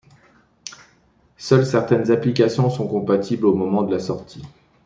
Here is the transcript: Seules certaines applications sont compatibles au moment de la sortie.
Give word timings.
Seules 1.37 1.63
certaines 1.67 2.09
applications 2.09 2.71
sont 2.71 2.87
compatibles 2.87 3.45
au 3.45 3.53
moment 3.53 3.83
de 3.83 3.91
la 3.91 3.99
sortie. 3.99 4.41